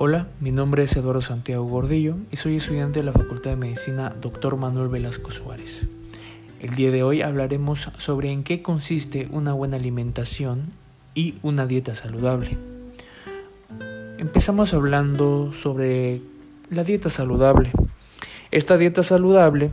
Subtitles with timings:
[0.00, 4.14] Hola, mi nombre es Eduardo Santiago Gordillo y soy estudiante de la Facultad de Medicina
[4.20, 4.56] Dr.
[4.56, 5.86] Manuel Velasco Suárez.
[6.60, 10.70] El día de hoy hablaremos sobre en qué consiste una buena alimentación
[11.16, 12.56] y una dieta saludable.
[14.18, 16.20] Empezamos hablando sobre
[16.70, 17.72] la dieta saludable.
[18.52, 19.72] Esta dieta saludable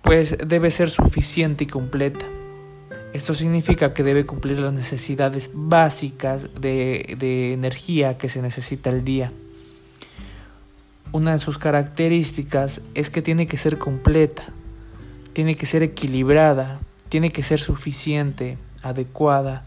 [0.00, 2.24] pues debe ser suficiente y completa.
[3.12, 9.04] Esto significa que debe cumplir las necesidades básicas de, de energía que se necesita al
[9.04, 9.32] día
[11.12, 14.44] una de sus características es que tiene que ser completa,
[15.32, 19.64] tiene que ser equilibrada, tiene que ser suficiente, adecuada,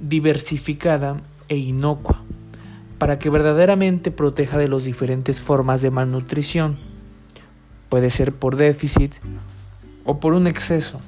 [0.00, 2.22] diversificada e inocua,
[2.98, 6.78] para que verdaderamente proteja de las diferentes formas de malnutrición.
[7.88, 9.14] Puede ser por déficit
[10.04, 11.00] o por un exceso,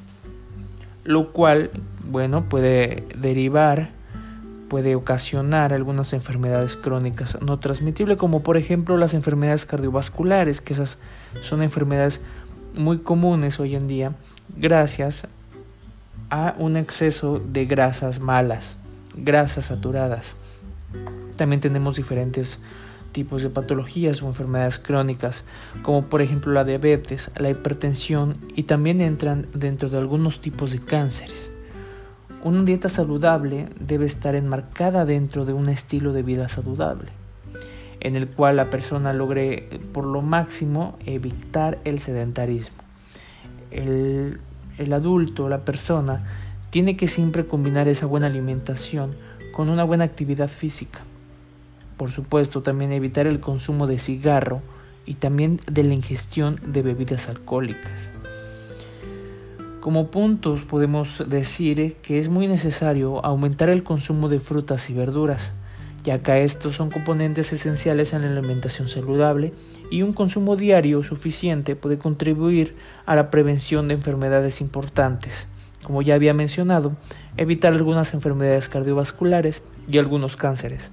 [1.05, 1.71] lo cual,
[2.11, 3.91] bueno, puede derivar
[4.73, 10.97] puede ocasionar algunas enfermedades crónicas no transmitibles, como por ejemplo las enfermedades cardiovasculares, que esas
[11.43, 12.23] son enfermedades
[12.75, 14.15] muy comunes hoy en día
[14.57, 15.27] gracias
[16.31, 18.79] a un exceso de grasas malas,
[19.15, 20.37] grasas saturadas.
[21.37, 22.59] También tenemos diferentes
[23.13, 25.45] tipos de patologías o enfermedades crónicas,
[25.83, 30.79] como por ejemplo la diabetes, la hipertensión y también entran dentro de algunos tipos de
[30.79, 31.52] cánceres.
[32.45, 37.11] Una dieta saludable debe estar enmarcada dentro de un estilo de vida saludable,
[38.01, 42.79] en el cual la persona logre por lo máximo evitar el sedentarismo.
[43.71, 44.41] El,
[44.93, 46.25] adulto, la persona,
[46.71, 49.15] tiene que siempre combinar esa buena alimentación
[49.53, 50.99] con una buena actividad física.
[51.97, 54.63] Por supuesto, también evitar el consumo de cigarro
[55.07, 58.11] y también de la ingestión de bebidas alcohólicas.
[59.83, 65.51] Como puntos podemos decir que es muy necesario aumentar el consumo de frutas y verduras,
[66.05, 69.53] ya que estos son componentes esenciales en la alimentación saludable
[69.91, 72.77] y un consumo diario suficiente puede contribuir
[73.07, 75.49] a la prevención de enfermedades importantes,
[75.83, 76.93] como ya había mencionado,
[77.37, 80.93] evitar algunas enfermedades cardiovasculares y algunos cánceres.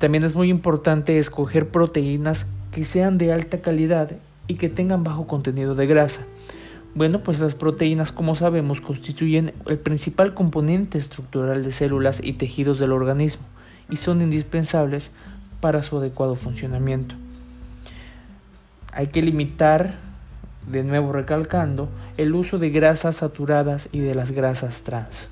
[0.00, 4.10] También es muy importante escoger proteínas que sean de alta calidad
[4.48, 6.26] y que tengan bajo contenido de grasa,
[6.94, 12.78] bueno, pues las proteínas, como sabemos, constituyen el principal componente estructural de células y tejidos
[12.78, 13.42] del organismo
[13.88, 15.10] y son indispensables
[15.60, 17.14] para su adecuado funcionamiento.
[18.92, 19.94] Hay que limitar,
[20.70, 21.88] de nuevo recalcando,
[22.18, 25.28] el uso de grasas saturadas y de las grasas trans.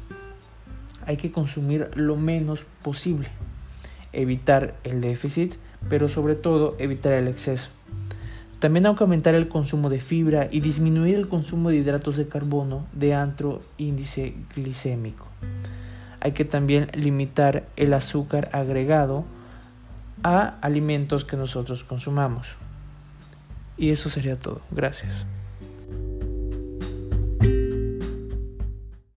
[1.04, 3.28] Hay que consumir lo menos posible,
[4.14, 5.56] evitar el déficit,
[5.90, 7.68] pero sobre todo evitar el exceso.
[8.60, 13.14] También aumentar el consumo de fibra y disminuir el consumo de hidratos de carbono de
[13.14, 15.26] antro índice glicémico.
[16.20, 19.24] Hay que también limitar el azúcar agregado
[20.22, 22.48] a alimentos que nosotros consumamos.
[23.78, 24.60] Y eso sería todo.
[24.70, 25.24] Gracias.